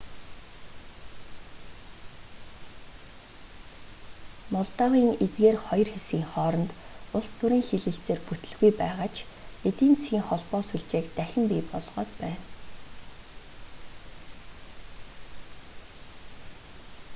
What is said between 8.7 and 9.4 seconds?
байгаа ч